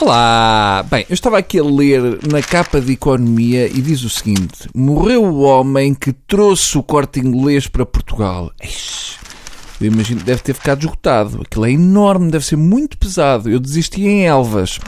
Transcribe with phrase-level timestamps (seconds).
[0.00, 0.86] Olá!
[0.88, 5.24] Bem, eu estava aqui a ler na capa de Economia e diz o seguinte: Morreu
[5.24, 8.52] o homem que trouxe o corte inglês para Portugal.
[8.62, 9.16] Ixi,
[9.80, 11.42] eu imagino que deve ter ficado esgotado.
[11.42, 13.50] Aquilo é enorme, deve ser muito pesado.
[13.50, 14.78] Eu desisti em Elvas.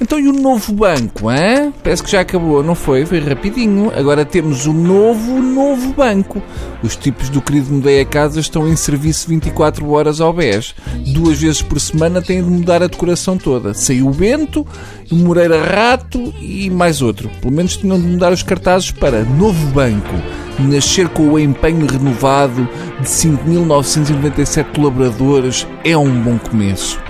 [0.00, 1.74] Então e o novo banco, hein?
[1.82, 3.04] Parece que já acabou, não foi?
[3.04, 3.92] Foi rapidinho.
[3.94, 6.42] Agora temos o novo, novo banco.
[6.82, 10.74] Os tipos do querido Mudei a Casa estão em serviço 24 horas ao BES.
[11.12, 13.74] Duas vezes por semana têm de mudar a decoração toda.
[13.74, 14.66] Saiu o Bento,
[15.12, 17.30] o Moreira Rato e mais outro.
[17.40, 20.14] Pelo menos tinham de mudar os cartazes para Novo Banco.
[20.58, 22.66] Nascer com o empenho renovado
[23.00, 27.09] de 5.997 colaboradores é um bom começo.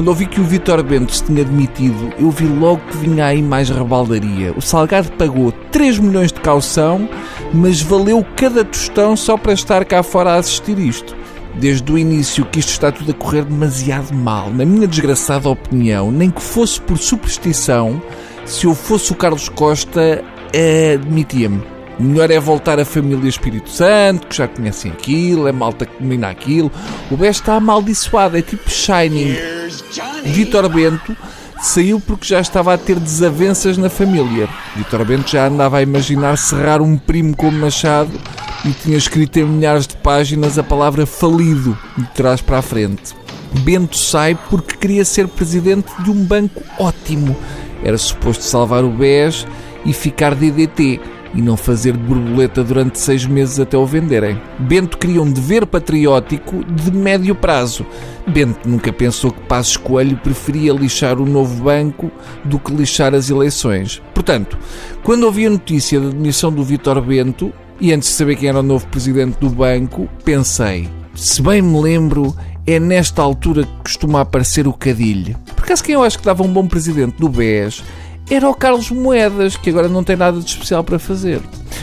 [0.00, 3.42] Quando ouvi que o Vitor Bento se tinha demitido, eu vi logo que vinha aí
[3.42, 4.50] mais rebaldaria.
[4.56, 7.06] O Salgado pagou 3 milhões de caução,
[7.52, 11.14] mas valeu cada tostão só para estar cá fora a assistir isto.
[11.56, 14.48] Desde o início que isto está tudo a correr demasiado mal.
[14.50, 18.00] Na minha desgraçada opinião, nem que fosse por superstição,
[18.46, 20.24] se eu fosse o Carlos Costa,
[20.94, 21.58] admitia-me.
[21.58, 26.02] O melhor é voltar a família Espírito Santo, que já conhecem aquilo, é malta que
[26.02, 26.70] domina aquilo.
[27.10, 29.36] O BES está amaldiçoado, é tipo Shining.
[30.24, 31.16] Vitor Bento
[31.60, 34.48] saiu porque já estava a ter desavenças na família.
[34.74, 38.18] Vitor Bento já andava a imaginar serrar um primo como Machado
[38.64, 43.14] e tinha escrito em milhares de páginas a palavra falido de trás para a frente.
[43.62, 47.36] Bento sai porque queria ser presidente de um banco ótimo.
[47.82, 49.46] Era suposto salvar o BES
[49.84, 51.00] e ficar DDT
[51.34, 54.40] e não fazer de borboleta durante seis meses até o venderem.
[54.58, 57.86] Bento queria um dever patriótico de médio prazo.
[58.26, 62.10] Bento nunca pensou que Passos Coelho preferia lixar o novo banco
[62.44, 64.02] do que lixar as eleições.
[64.14, 64.58] Portanto,
[65.02, 68.60] quando ouvi a notícia da demissão do Vítor Bento, e antes de saber quem era
[68.60, 72.36] o novo presidente do banco, pensei, se bem me lembro,
[72.66, 75.36] é nesta altura que costuma aparecer o Cadilho.
[75.56, 77.82] Por acaso quem eu acho que dava um bom presidente do BES
[78.30, 81.40] era o Carlos Moedas, que agora não tem nada de especial para fazer.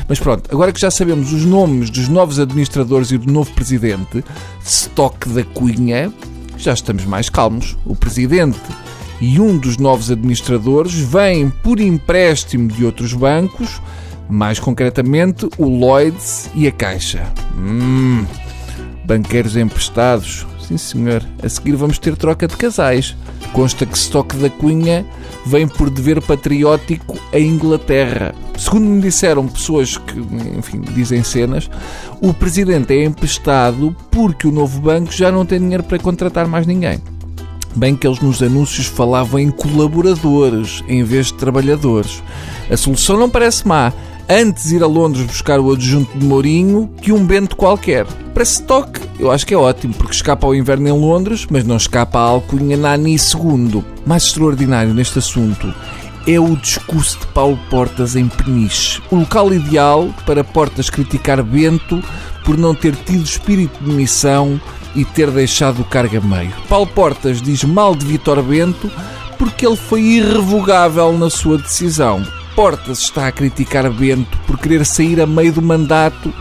[0.07, 4.23] Mas pronto, agora que já sabemos os nomes dos novos administradores e do novo presidente,
[4.63, 6.11] Stock da Cunha,
[6.57, 7.77] já estamos mais calmos.
[7.85, 8.59] O presidente
[9.19, 13.81] e um dos novos administradores vêm por empréstimo de outros bancos,
[14.29, 17.23] mais concretamente o Lloyds e a Caixa.
[17.57, 18.25] Hum,
[19.07, 20.45] banqueiros emprestados.
[20.67, 21.23] Sim, senhor.
[21.41, 23.15] A seguir vamos ter troca de casais.
[23.53, 25.05] Consta que Stock da Cunha
[25.45, 28.35] vem por dever patriótico à Inglaterra.
[28.57, 30.19] Segundo me disseram pessoas que,
[30.57, 31.69] enfim, dizem cenas,
[32.21, 36.67] o presidente é emprestado porque o novo banco já não tem dinheiro para contratar mais
[36.67, 36.99] ninguém.
[37.73, 42.21] Bem que eles nos anúncios falavam em colaboradores em vez de trabalhadores.
[42.69, 43.93] A solução não parece má.
[44.29, 48.05] Antes ir a Londres buscar o adjunto de Mourinho que um Bento qualquer.
[48.33, 51.77] Para Stock, eu acho que é ótimo, porque escapa ao inverno em Londres, mas não
[51.77, 53.81] escapa à alcunha Nani II.
[54.05, 55.73] Mais extraordinário neste assunto
[56.27, 59.01] é o discurso de Paulo Portas em Peniche.
[59.09, 62.03] O local ideal para Portas criticar Bento
[62.43, 64.59] por não ter tido espírito de missão
[64.93, 66.53] e ter deixado o cargo a meio.
[66.67, 68.91] Paulo Portas diz mal de Vitor Bento
[69.37, 72.21] porque ele foi irrevogável na sua decisão.
[72.57, 76.33] Portas está a criticar Bento por querer sair a meio do mandato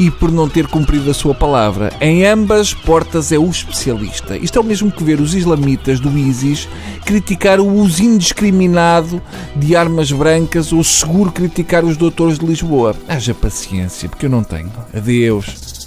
[0.00, 1.92] e por não ter cumprido a sua palavra.
[2.00, 4.36] Em ambas, Portas é o especialista.
[4.36, 6.68] Isto é o mesmo que ver os islamitas do ISIS
[7.06, 9.22] criticar o uso indiscriminado
[9.54, 12.96] de armas brancas ou seguro criticar os doutores de Lisboa.
[13.06, 14.72] Haja paciência, porque eu não tenho.
[14.92, 15.79] Adeus.